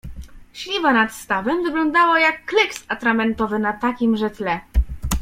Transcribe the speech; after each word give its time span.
Śliwa 0.53 0.93
nad 0.93 1.11
stawem 1.11 1.63
wyglądała 1.63 2.19
jak 2.19 2.45
kleks 2.45 2.85
atramentowy 2.87 3.59
na 3.59 3.73
takimże 3.73 4.29
tle. 4.29 4.59